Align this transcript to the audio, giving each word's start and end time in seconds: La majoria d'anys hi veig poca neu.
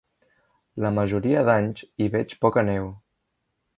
La 0.85 0.91
majoria 0.95 1.43
d'anys 1.49 1.83
hi 2.05 2.09
veig 2.17 2.35
poca 2.47 2.65
neu. 2.71 2.91